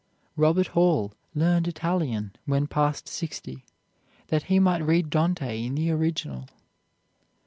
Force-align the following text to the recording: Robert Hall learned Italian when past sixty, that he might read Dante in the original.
Robert 0.35 0.69
Hall 0.69 1.13
learned 1.35 1.67
Italian 1.67 2.31
when 2.45 2.65
past 2.65 3.07
sixty, 3.07 3.65
that 4.29 4.41
he 4.49 4.57
might 4.57 4.81
read 4.83 5.11
Dante 5.11 5.61
in 5.63 5.75
the 5.75 5.91
original. 5.91 6.47